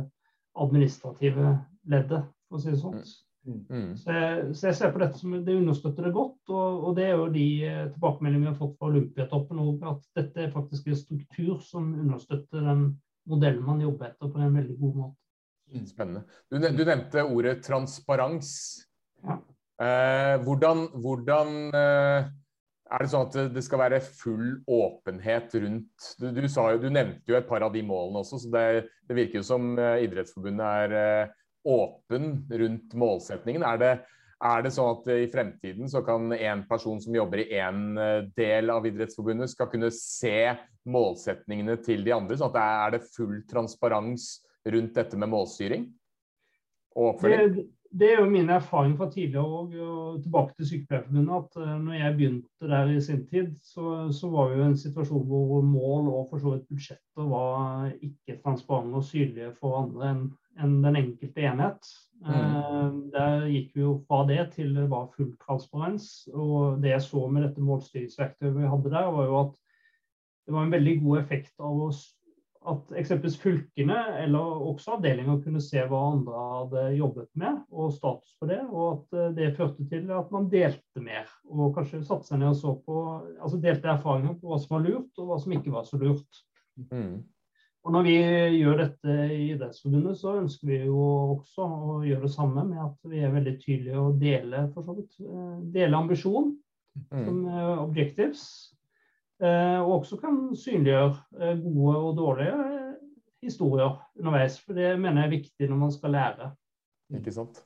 [0.58, 1.56] administrative
[1.88, 3.00] leddet, for å si det sånn.
[3.48, 3.92] Mm.
[3.96, 6.40] Så, jeg, så, jeg, ser på dette som det understøtter det godt.
[6.52, 7.46] Og, og det er jo de
[7.94, 12.90] tilbakemeldingene vi har fått fra Olympiatoppen at dette er faktisk en struktur som understøtter den
[13.28, 15.18] modellen man jobber etter på en veldig god måte.
[15.68, 16.24] Mm, spennende.
[16.48, 18.52] Du, du nevnte ordet transparens.
[19.24, 19.40] Ja.
[19.78, 22.30] Eh, hvordan, hvordan eh,
[22.88, 27.30] er det sånn at det skal være full åpenhet rundt Du, du, jo, du nevnte
[27.30, 28.64] jo et par av de målene også, så det,
[29.06, 33.64] det virker jo som eh, Idrettsforbundet er eh, åpen rundt målsetningen.
[33.66, 33.92] Er det,
[34.44, 38.26] er det sånn at i fremtiden så kan en person som jobber i én eh,
[38.38, 40.52] del av Idrettsforbundet, skal kunne se
[40.88, 42.38] målsetningene til de andre?
[42.38, 44.36] sånn at er det full transparens
[44.68, 45.88] rundt dette med målstyring
[46.96, 47.56] og oppfølging?
[47.56, 51.76] Det, det er jo min erfaring fra tidligere og, og tilbake til Sykepleierforbundet, at uh,
[51.84, 55.62] når jeg begynte der i sin tid, så, så var vi jo en situasjon hvor
[55.64, 60.26] mål og for så vidt budsjetter var ikke transparente og synlige for andre enn
[60.62, 61.90] en den enkelte enhet.
[62.18, 62.34] Mm.
[62.34, 66.28] Uh, der gikk vi jo fra det til det var full transparens.
[66.34, 69.58] Og det jeg så med dette målstyringsverktøyet vi hadde der, var jo at
[70.48, 72.06] det var en veldig god effekt av oss
[72.68, 78.34] at eksempelvis fylkene eller også avdelinger kunne se hva andre hadde jobbet med, og status
[78.40, 78.60] på det.
[78.68, 81.30] Og at eh, det førte til at man delte mer.
[81.48, 83.00] Og kanskje satte seg ned og så på
[83.38, 86.42] altså delte erfaringer på hva som var lurt, og hva som ikke var så lurt.
[86.90, 87.22] Mm.
[87.86, 88.14] Og når vi
[88.58, 91.02] gjør dette i Idrettsforbundet, så ønsker vi jo
[91.38, 94.96] også å gjøre det samme med at vi er veldig tydelige og dele for så
[94.98, 96.50] vidt, eh, dele ambisjon
[97.12, 97.22] mm.
[97.22, 97.46] som
[97.86, 98.48] objectives.
[99.38, 102.94] Eh, og også kan synliggjøre eh, gode og dårlige eh,
[103.46, 104.58] historier underveis.
[104.64, 106.48] For det mener jeg er viktig når man skal lære.
[107.14, 107.60] Ikke sant.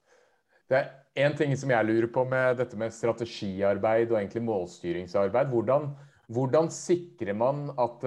[0.68, 0.90] Det er
[1.24, 5.48] én ting som jeg lurer på med dette med strategiarbeid og egentlig målstyringsarbeid.
[5.52, 5.88] Hvordan,
[6.28, 8.04] hvordan sikrer man at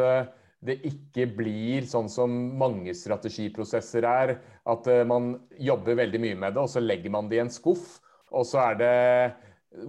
[0.65, 6.63] det ikke blir sånn som mange strategiprosesser er, at man jobber veldig mye med det,
[6.63, 7.99] og så legger man det i en skuff.
[8.35, 8.95] Og så er det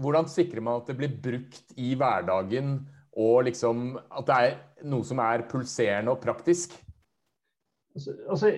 [0.02, 2.80] Hvordan sikrer man at det blir brukt i hverdagen
[3.16, 4.56] og liksom at det er
[4.90, 6.74] noe som er pulserende og praktisk?
[7.96, 8.50] Altså, altså,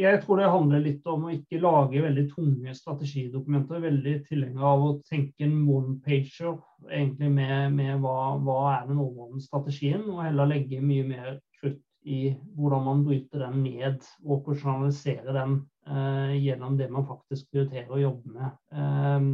[0.00, 3.82] jeg tror det handler litt om å ikke lage veldig tunge strategidokumenter.
[3.82, 6.54] Veldig tilhenger av å tenke en one-pager
[6.88, 11.82] egentlig med, med hva, hva, er den overordnede strategien, og heller legge mye mer krutt
[12.08, 12.22] i
[12.56, 18.02] hvordan man bryter den ned og personalisere den eh, gjennom det man faktisk prioriterer å
[18.06, 18.56] jobbe med.
[18.72, 19.28] Eh,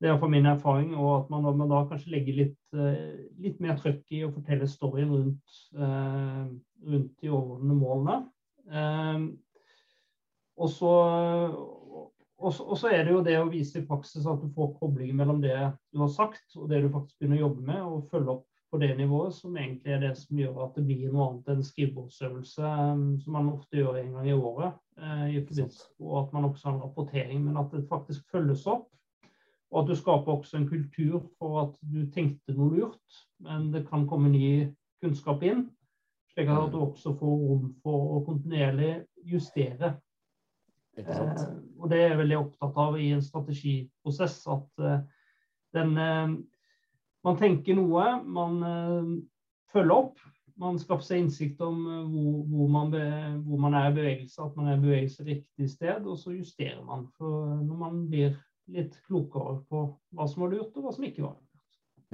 [0.00, 0.94] det er iallfall min erfaring.
[0.96, 4.68] Og at man, man da kanskje legger litt, eh, litt, mer trøkk i å fortelle
[4.70, 6.44] storyen rundt, eh,
[6.86, 8.18] rundt de overordnede målene.
[8.70, 9.24] Eh,
[10.60, 10.92] og så,
[12.38, 15.40] og, så, er det jo det å vise i praksis at du får koblinger mellom
[15.40, 15.56] det
[15.92, 18.78] du har sagt og det du faktisk begynner å jobbe med, og følge opp på
[18.78, 22.74] det nivået, som egentlig er det som gjør at det blir noe annet enn skrivebordsøvelse,
[23.24, 24.76] som man ofte gjør en gang i året.
[25.32, 28.86] i og at man også har en rapportering, men at det faktisk følges opp
[29.70, 33.84] og at du skaper også en kultur for at du tenkte noe lurt, men det
[33.88, 34.70] kan komme ny
[35.02, 35.68] kunnskap inn.
[36.30, 38.92] Slik at du også får rom for å kontinuerlig
[39.26, 39.96] justere.
[40.98, 41.44] Eh,
[41.78, 44.40] og det er jeg veldig opptatt av i en strategiprosess.
[44.52, 45.00] At eh,
[45.76, 46.38] den eh,
[47.20, 49.08] Man tenker noe, man eh,
[49.72, 50.22] følger opp.
[50.60, 53.02] Man skaffer seg innsikt om eh, hvor, hvor, man be,
[53.44, 56.80] hvor, man er i bevegelse, at man er i bevegelse riktig sted, og så justerer
[56.86, 57.04] man.
[57.18, 58.38] For når man blir
[58.70, 59.84] litt klokere på
[60.16, 61.46] hva som var lurt, og hva som ikke var lurt.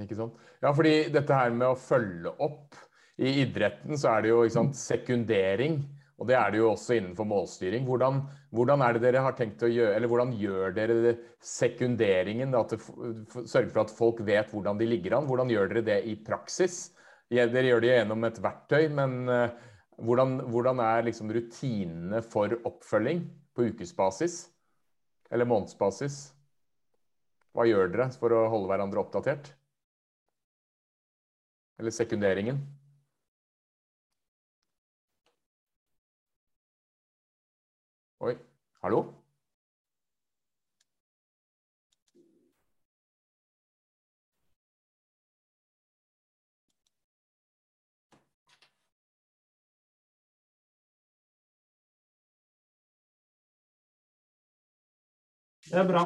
[0.03, 0.43] Ikke sant?
[0.61, 2.77] Ja, fordi dette her med å følge opp
[3.17, 5.79] I idretten så er det jo sant, sekundering.
[6.17, 7.85] Og det er det jo også innenfor målstyring.
[7.85, 8.23] Hvordan,
[8.57, 9.13] hvordan, det
[9.75, 12.55] gjøre, eller hvordan gjør dere sekunderingen?
[12.57, 15.29] At det sørger for at folk vet hvordan de ligger an.
[15.29, 16.91] Hvordan gjør dere det i praksis?
[17.29, 19.51] Dere gjør det gjennom et verktøy, men uh,
[19.99, 23.25] hvordan, hvordan, er liksom rutinene for oppfølging
[23.57, 24.47] på ukesbasis?
[25.33, 26.21] Eller månedsbasis?
[27.57, 29.53] Hva gjør dere for å holde hverandre oppdatert?
[31.77, 32.63] Eller sekunderingen?
[38.19, 38.33] Oi,
[38.81, 39.01] hallo?
[55.67, 56.03] Det er bra.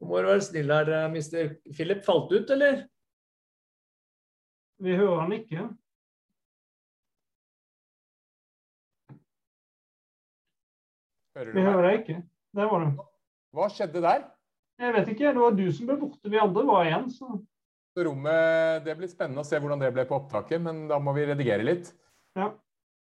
[0.00, 1.72] Du må være snill her, mister Mr.
[1.76, 2.04] Philip.
[2.06, 2.86] Falt ut, eller?
[4.80, 5.68] Vi hører han ikke.
[11.34, 12.20] Hører Vi hører deg ikke.
[12.54, 13.02] Der var du.
[13.54, 14.22] Hva skjedde der?
[14.82, 15.32] Jeg vet ikke.
[15.32, 16.30] Det var du som ble borte.
[16.30, 17.10] Vi andre var igjen.
[17.10, 17.40] så...
[17.94, 21.28] Rommet, Det blir spennende å se hvordan det ble på opptaket, men da må vi
[21.28, 21.92] redigere litt.
[22.34, 22.48] Ja.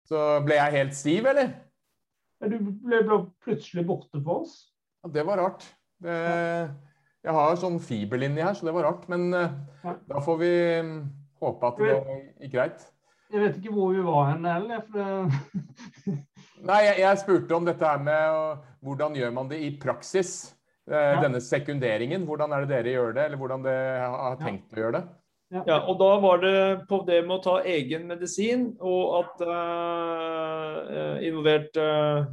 [0.09, 1.53] Så ble jeg helt stiv, eller?
[2.43, 4.57] Du ble plutselig borte for oss.
[5.05, 5.67] Ja, Det var rart.
[6.03, 6.17] Det,
[7.21, 9.07] jeg har sånn fiberlinje her, så det var rart.
[9.13, 9.95] Men eh, ja.
[10.09, 10.53] da får vi
[10.89, 10.97] mm,
[11.45, 12.87] håpe at det gikk greit.
[13.31, 14.81] Jeg vet ikke hvor vi var hen heller.
[16.71, 20.57] Nei, jeg, jeg, spurte om dette her med hvordan gjør man det i praksis.
[20.91, 21.21] Ja.
[21.23, 24.97] Denne sekunderingen, hvordan er det dere gjør det, eller hvordan dere har tenkt å gjøre
[24.97, 25.03] det?
[25.51, 25.63] Ja.
[25.67, 25.77] ja.
[25.91, 26.57] og da var det
[26.91, 32.27] på det med å ta egen medisin, og at uh, involvert uh,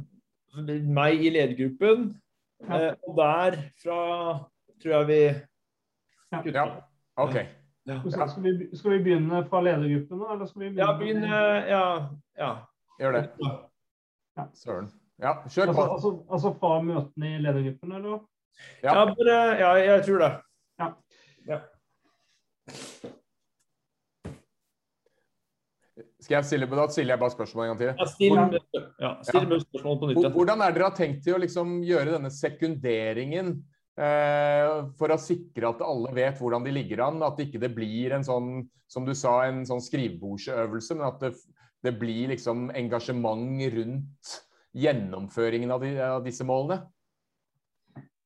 [0.86, 2.10] meg i ledergruppen.
[2.66, 4.00] Uh, og derfra
[4.82, 5.22] tror jeg vi
[6.34, 6.42] Ja,
[7.96, 8.10] OK.
[8.12, 11.84] Skal vi, skal, vi, begynne fra ledergruppen, eller skal vi begynne Ja, begynne Ja.
[12.38, 12.50] ja.
[13.00, 13.24] Gjør det.
[14.54, 14.90] Søren.
[15.18, 15.82] Ja, kjør på.
[15.82, 18.18] Altså, altså, altså, fra møtene i ledergruppen, eller?
[18.82, 20.32] Ja, ja, bare, ja jeg tror det.
[20.78, 20.88] Ja.
[21.48, 21.58] ja.
[26.20, 27.90] Skal jeg stille, Da stiller jeg bare spørsmål en gang til.
[27.98, 28.36] Ja, still,
[29.00, 29.58] ja, still ja.
[29.64, 30.32] spørsmål på nytt.
[30.34, 35.72] Hvordan er dere har tenkt til å liksom gjøre denne sekunderingen eh, for å sikre
[35.72, 37.22] at alle vet hvordan de ligger an?
[37.26, 41.32] At ikke det blir en sånn, som du sa, en sånn skrivebordsøvelse, men at det,
[41.86, 44.36] det blir liksom engasjement rundt
[44.78, 46.84] gjennomføringen av, de, av disse målene?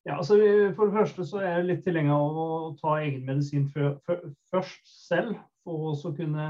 [0.03, 0.37] Ja, altså
[0.77, 5.39] For det første så er jeg litt tilhenger av å ta egen medisin først selv
[5.63, 6.47] for å kunne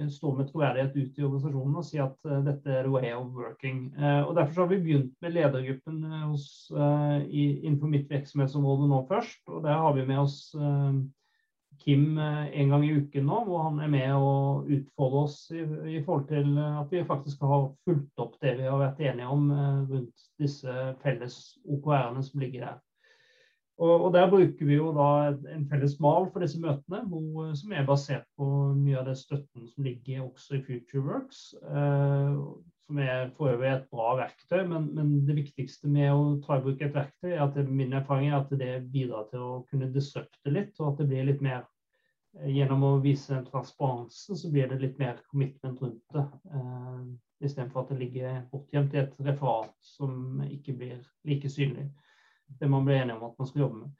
[0.00, 3.30] eh, stå med troverdighet ut i organisasjonen og si at uh, dette er way of
[3.36, 3.88] working.
[3.98, 9.42] Uh, og Derfor har vi begynt med ledergruppen hos, innenfor mitt virksomhetsområde nå først.
[9.48, 10.38] og Der har vi med oss
[11.80, 15.62] Kim en gang i uken nå, hvor han er med og utfolder oss i,
[15.96, 19.48] i forhold til at vi faktisk har fulgt opp det vi har vært enige om
[19.88, 22.78] rundt disse felles OKR-ene som ligger der.
[23.80, 25.06] Og, og, Der bruker vi jo da
[25.54, 29.70] en felles mal for disse møtene, hvor, som er basert på mye av det støtten
[29.70, 31.40] som ligger også i FutureWorks.
[31.64, 32.42] Eh,
[32.90, 36.64] som er for øvrig et bra verktøy, men, men, det viktigste med å ta i
[36.64, 39.88] bruk et verktøy, er at det, min erfaring er at det bidrar til å kunne
[39.94, 44.52] disrupte litt, og at det blir litt mer eh, Gjennom å vise en transparensen, så
[44.52, 46.28] blir det litt mer commitment rundt det.
[46.52, 47.00] Eh,
[47.40, 51.88] Istedenfor at det ligger bortgjemt i et referat som ikke blir like synlig
[52.58, 53.92] det man ble enige om at man skal jobbe med.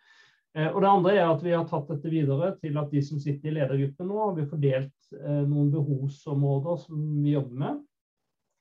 [0.55, 3.21] Eh, og Det andre er at vi har tatt dette videre til at de som
[3.23, 7.79] sitter i ledergruppen nå, har vi fordelt eh, noen behovsområder som vi jobber med.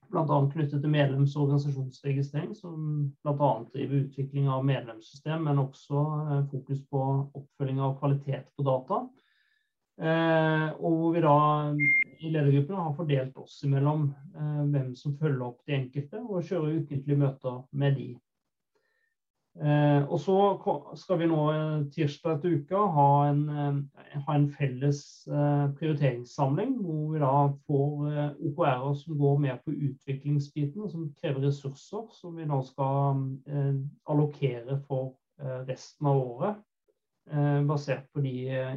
[0.10, 0.38] Bl.a.
[0.54, 3.49] knyttet til medlems- og organisasjonsregistrering, som bl.a.
[3.73, 7.04] driver utvikling av medlemssystem, men også eh, fokus på
[7.41, 9.08] oppfølging av kvalitet på data.
[9.99, 11.32] og hvor vi da
[12.23, 14.06] i ledergruppen har fordelt oss imellom
[14.71, 18.08] hvem som følger opp de enkelte, og kjører ukentlige møter med de.
[19.60, 20.36] Eh, og så
[20.95, 26.78] skal vi nå eh, tirsdag etter uka ha en, eh, ha en felles eh, prioriteringssamling,
[26.80, 27.34] hvor vi da
[27.67, 33.19] får eh, OKR-er som går mer på utviklingsbiten, som krever ressurser, som vi nå skal
[33.52, 33.76] eh,
[34.08, 35.17] allokere for
[35.67, 36.65] resten av året.
[37.67, 38.32] basert på de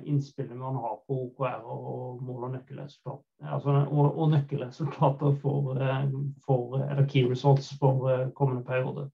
[0.06, 3.48] innspillene man har på OKR og mål og nøkkelresultater.
[3.54, 5.80] Altså, og, og nøkkelresultater for,
[6.46, 9.08] for, eller key results for kommende periode.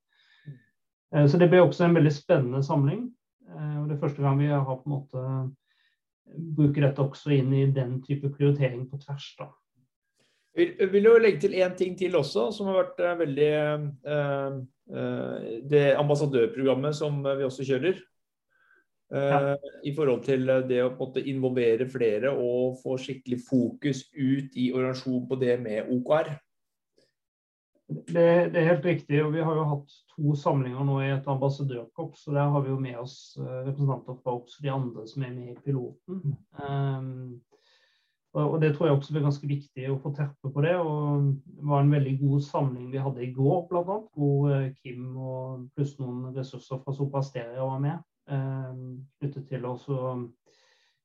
[1.14, 3.06] Eh, så det ble også en veldig spennende samling.
[3.48, 5.54] Eh, Det er første gang vi har på en måte
[6.28, 9.34] bruker dette også inn i den type prioritering på tvers.
[9.38, 9.48] da.
[10.58, 14.66] Jeg vil jo legge til én ting til også, som har vært eh, veldig
[15.68, 17.98] Det ambassadørprogrammet som vi også kjører.
[19.12, 19.56] Ja.
[19.84, 25.36] I forhold til det å involvere flere og få skikkelig fokus ut i organisasjonen på
[25.40, 26.32] det med OKR.
[27.88, 29.24] Det, det, er helt riktig.
[29.24, 32.24] og Vi har jo hatt to samlinger nå i et ambassadørkorps.
[32.24, 35.32] så Der har vi jo med oss eh, representanter fra også de andre som er
[35.32, 36.36] med i piloten.
[36.60, 37.40] Um,
[38.36, 40.74] og Det tror jeg også blir ganske viktig å få terpe på det.
[40.76, 43.98] og Det var en veldig god samling vi hadde i går, bl.a.
[44.12, 48.04] Hvor eh, Kim og pluss noen ressurser fra Soprasteria var med.
[48.28, 50.28] Um, knyttet til også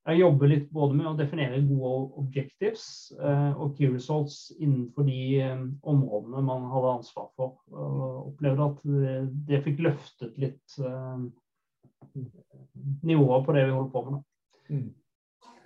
[0.04, 2.86] jeg jobber litt både med å definere gode objectives
[3.16, 7.54] eh, og key results innenfor de eh, områdene man hadde ansvar for.
[7.72, 8.82] Og opplevde at
[9.48, 11.24] det, fikk løftet litt eh,
[13.08, 14.28] nivået på det vi holder på med.
[14.74, 14.92] Mm.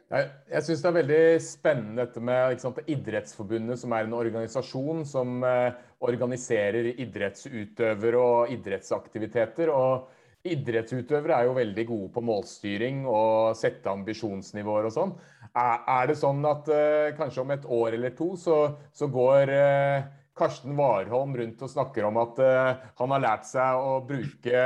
[0.08, 5.02] Jeg, jeg syns det er veldig spennende dette med sant, Idrettsforbundet, som er en organisasjon
[5.10, 9.74] som eh, organiserer idrettsutøvere og idrettsaktiviteter.
[9.74, 10.14] og
[10.46, 15.16] Idrettsutøvere er jo veldig gode på målstyring og sette ambisjonsnivåer og sånn.
[15.58, 18.58] Er, det sånn at uh, kanskje om et år eller to så,
[18.94, 20.06] så går uh,
[20.38, 24.62] Karsten Warholm rundt og snakker om at uh, han har lært seg å bruke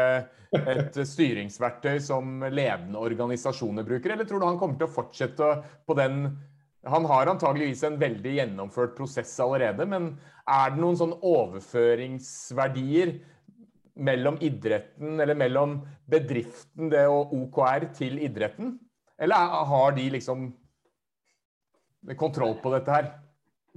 [0.52, 5.54] et styringsverktøy som ledende organisasjoner bruker, eller tror du han kommer til å fortsette
[5.88, 6.26] på den
[6.82, 10.18] han har antageligvis en veldig gjennomført prosess allerede, men
[10.50, 13.12] er det noen sånn overføringsverdier
[13.96, 18.78] mellom idretten, eller mellom bedriften det og OKR til idretten?
[19.22, 20.50] Eller har de liksom
[22.18, 23.12] kontroll på dette her?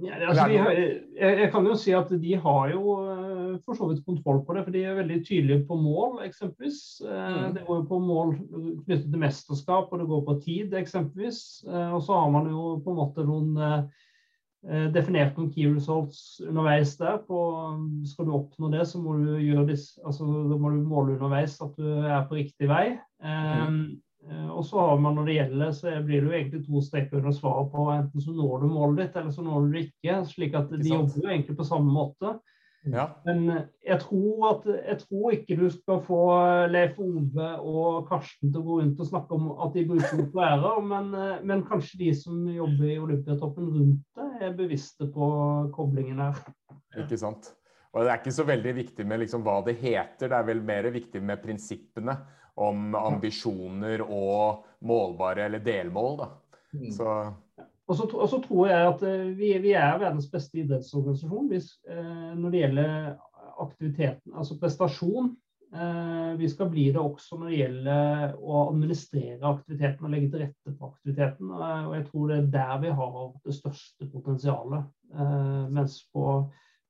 [0.03, 3.87] Ja, altså, har, jeg, jeg, kan jo si at de har jo uh, for så
[3.87, 6.79] vidt kontroll på det, for de er veldig tydelige på mål, eksempelvis.
[7.05, 7.53] Mm.
[7.55, 11.39] Det går jo på mål knyttet til mesterskap, og det går på tid, eksempelvis.
[11.69, 13.87] Og så har man jo på en måte noen
[14.93, 17.19] definert noen key results underveis der.
[17.27, 17.41] På,
[18.09, 19.35] skal du oppnå det, så må du,
[19.67, 22.95] this, altså, må du måle underveis at du er på riktig vei.
[23.21, 24.01] Mm.
[24.31, 27.19] Eh, og så har man når det gjelder, så blir det jo egentlig to streker
[27.19, 30.19] under svaret på enten så når du målet ditt, eller så når du det ikke.
[30.31, 32.37] slik at de jobber jo egentlig på samme måte.
[32.91, 33.05] Ja.
[33.25, 36.21] Men eh, jeg tror, at, jeg tror ikke du skal få
[36.69, 40.79] Leif Ove og Karsten til å gå rundt og snakke om at de bruker OKR-er,
[40.85, 45.29] men, eh, men, kanskje de som jobber i Olympiatoppen rundt det, er bevisste på
[45.75, 46.41] koblingen her.
[47.01, 47.53] Ikke sant.
[47.95, 50.61] Og Det er ikke så veldig viktig med liksom hva det heter, det er vel
[50.67, 52.17] mer viktig med prinsippene
[52.59, 56.17] om ambisjoner og målbare eller delmål.
[56.19, 56.27] Da.
[56.75, 56.91] Mm.
[56.91, 57.15] Så
[57.85, 61.71] og så, og så, tror jeg at eh, vi, vi er verdens beste idrettsorganisasjon hvis,
[61.89, 62.93] eh, når det gjelder
[63.61, 65.35] aktiviteten, altså prestasjon.
[65.75, 70.43] Eh, vi skal bli det også når det gjelder å administrere aktiviteten og legge til
[70.47, 71.53] rette for aktiviteten.
[71.53, 74.93] Og jeg tror det er der vi har det største potensialet.
[75.73, 76.45] Mens på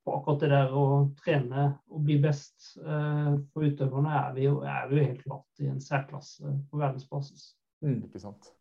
[0.05, 0.81] på akkurat det der å
[1.17, 5.69] trene og bli best for utøverne, er vi, jo, er vi jo helt klart i
[5.71, 7.47] en særklasse på verdensbasis.
[7.81, 8.03] Mm.
[8.05, 8.51] Ikke sant.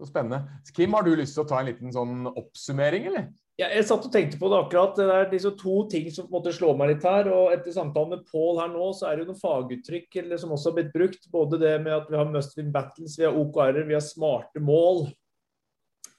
[0.00, 0.42] Så spennende.
[0.74, 3.26] Kim, har du lyst til å ta en liten sånn oppsummering, eller?
[3.60, 4.96] Ja, jeg satt og tenkte på det akkurat.
[4.96, 7.28] Det er liksom to ting som måte slår meg litt her.
[7.30, 10.72] og Etter samtalen med Pål her nå, så er det jo noen faguttrykk som også
[10.72, 11.28] har blitt brukt.
[11.34, 14.62] Både det med at vi har must win battles, vi har OKR-er, vi har smarte
[14.64, 15.04] mål.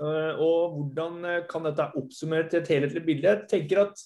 [0.04, 3.30] Uh, og hvordan eh, kan dette oppsummere til et helhetlig bilde?
[3.30, 4.02] Jeg tenker at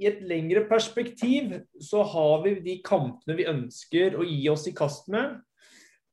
[0.00, 4.74] i et lengre perspektiv så har vi de kampene vi ønsker å gi oss i
[4.74, 5.38] kast med.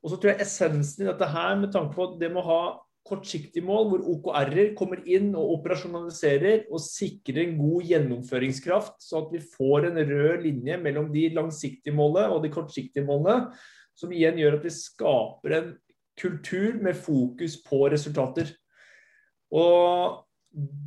[0.04, 2.62] Og så tror jeg essensen i dette her, med tanke på det må ha
[3.10, 9.34] kortsiktige mål, hvor OKR-er kommer inn og operasjonaliserer og sikrer en god gjennomføringskraft, så at
[9.34, 13.52] vi får en rød linje mellom de langsiktige målene og de kortsiktige målene,
[13.98, 15.70] som igjen gjør at vi skaper en
[16.20, 18.52] kultur med fokus på resultater.
[19.52, 20.26] Og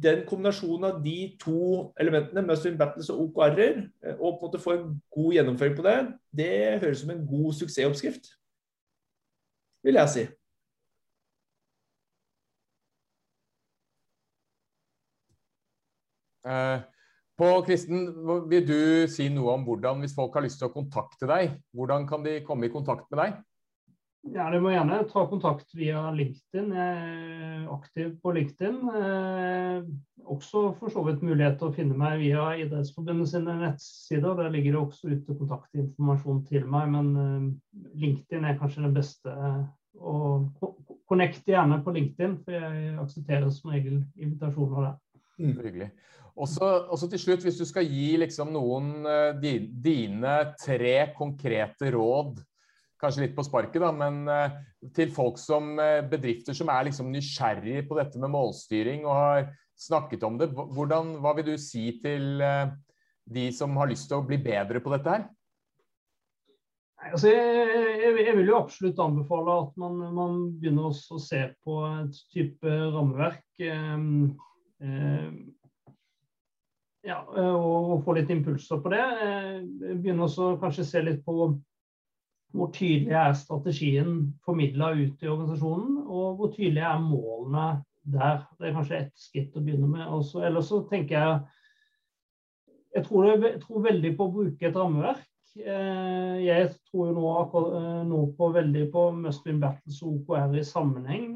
[0.02, 3.82] den kombinasjonen av de to elementene, Muslim Battles og OKR-er,
[4.18, 5.98] og på en måte få en god gjennomføring på det,
[6.34, 8.32] det høres som en god suksessoppskrift.
[9.82, 10.24] Vil jeg si.
[16.42, 18.04] På Kristen,
[18.50, 22.04] vil du si noe om hvordan, hvis folk har lyst til å kontakte deg, hvordan
[22.10, 23.40] kan de komme i kontakt med deg?
[24.30, 26.68] Ja, Du må gjerne ta kontakt via LinkedIn.
[26.76, 28.76] Jeg er aktiv på LinkedIn.
[28.94, 29.88] Eh,
[30.22, 34.36] også for så vidt mulighet til å finne meg via Idrettsforbundet sine nettsider.
[34.38, 39.34] Der ligger det også ute kontaktinformasjon til meg, men eh, LinkedIn er kanskje det beste.
[39.98, 40.70] Og
[41.10, 44.96] connect gjerne på LinkedIn, for jeg aksepterer som regel invitasjoner der.
[45.42, 45.56] Mm.
[45.58, 45.90] Hyggelig.
[46.32, 52.40] Også, til slutt, hvis du skal gi liksom noen uh, dine tre konkrete råd
[53.02, 54.54] kanskje litt på sparket, da, men uh,
[54.96, 59.52] til folk som uh, bedrifter som er liksom nysgjerrige på dette med målstyring og har
[59.76, 64.26] snakket om det, hvordan, hva vil du si til de som har lyst til å
[64.26, 65.24] bli bedre på dette her?
[67.02, 72.20] Altså, jeg, jeg, vil jo absolutt anbefale at man, man begynner å se på et
[72.30, 73.42] type rammeverk.
[73.58, 74.36] Um,
[74.78, 75.40] um,
[77.02, 79.02] ja, og, få litt impulser på det.
[79.82, 81.36] Begynner også kanskje se litt på
[82.52, 87.66] hvor tydelig er strategien formidla ut i organisasjonen, og hvor tydelige er målene
[88.02, 88.42] der.
[88.58, 90.04] Det er kanskje ett skritt å begynne med.
[90.04, 91.42] Også, ellers så tenker jeg
[92.92, 95.22] jeg tror, jeg tror, veldig på å bruke et rammeverk.
[95.56, 97.30] Eh, jeg tror jo nå,
[97.78, 101.30] eh, nå på veldig på Must Win Battles og OKR i sammenheng.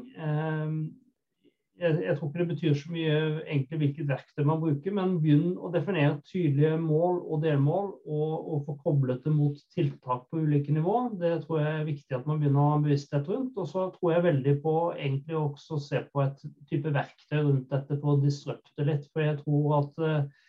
[1.77, 5.17] Eh, jeg, jeg, tror ikke det betyr så mye egentlig hvilket verktøy man bruker, men
[5.21, 10.41] begynn å definere tydelige mål og delmål, og, og få koblet det mot tiltak på
[10.41, 10.97] ulike nivå.
[11.21, 13.53] Det tror jeg er viktig at man begynner å ha bevissthet rundt.
[13.57, 17.71] Og så tror jeg veldig på egentlig også å se på et type verktøy rundt
[17.73, 19.07] dette for å disrupte litt.
[19.13, 20.43] For jeg tror at uh,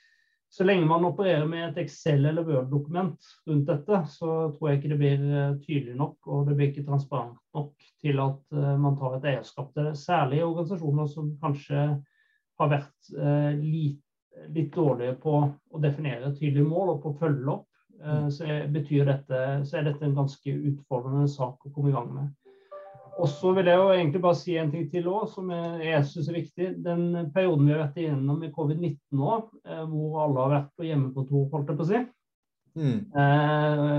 [0.51, 4.91] så lenge man opererer med et Excel- eller Word-dokument rundt dette, så tror jeg ikke
[4.95, 8.97] det blir eh, tydelig nok og det blir ikke transparent nok til at eh, man
[8.97, 9.95] tar et eierskap til det.
[10.01, 11.83] Særlig organisasjoner som kanskje
[12.59, 14.05] har vært eh, litt,
[14.55, 17.65] litt dårlige på å definere tydelige mål og på å følge opp.
[18.31, 22.29] Så, dette, så er dette en ganske utfordrende sak å komme i gang med.
[23.19, 26.29] Og så vil jeg jo egentlig bare si en ting til òg, som jeg, syns
[26.31, 26.69] er viktig.
[26.85, 29.35] Den perioden vi har vært igjennom i covid-19 nå,
[29.67, 32.03] eh, hvor alle har vært på hjemmekontor, holdt jeg på å si.
[32.79, 32.99] Mm.
[33.23, 33.95] Eh,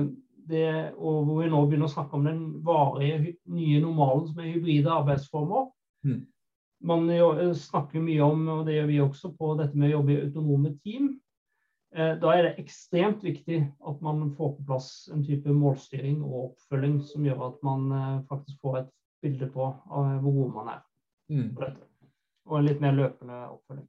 [0.49, 0.67] det,
[0.97, 4.93] og hvor vi nå begynner å snakke om den varige nye normalen som er hybride
[4.95, 5.67] arbeidsformer.
[6.07, 6.21] Mm.
[6.89, 7.09] Man
[7.59, 10.77] snakker mye om, og det gjør vi også, på dette med å jobbe i autonome
[10.79, 11.17] team.
[11.95, 16.51] Eh, da er det ekstremt viktig at man får på plass en type målstyring og
[16.51, 18.91] oppfølging som gjør at man eh, faktisk får et
[19.23, 20.81] bilde på hvor god man er
[21.31, 21.47] mm.
[21.55, 21.87] på dette.
[22.49, 23.87] Og en litt mer løpende oppfølging.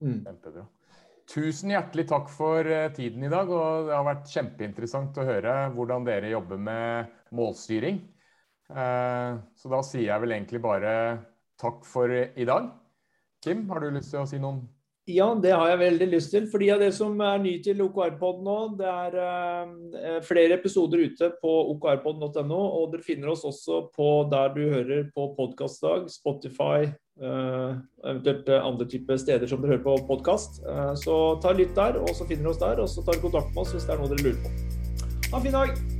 [0.00, 0.20] Mm.
[0.26, 0.66] Kjempebra.
[1.30, 3.50] Tusen hjertelig takk for eh, tiden i dag.
[3.50, 8.00] og Det har vært kjempeinteressant å høre hvordan dere jobber med målstyring.
[8.70, 10.92] Så da sier jeg vel egentlig bare
[11.58, 12.68] takk for i dag.
[13.42, 14.60] Kim, har du lyst til å si noen
[15.14, 16.46] ja, det har jeg veldig lyst til.
[16.50, 21.04] For de av dere som er ny til OKR-pod nå, det er uh, flere episoder
[21.06, 26.90] ute på okrpod.no, og dere finner oss også på der du hører på podkastdag, Spotify,
[27.22, 30.62] uh, eventuelt andre typer steder som dere hører på podkast.
[31.04, 33.54] Så ta lytt der, og så finner dere oss der, og så tar dere kontakt
[33.54, 34.58] med oss hvis det er noe dere lurer på.
[35.30, 35.99] Ha en fin dag!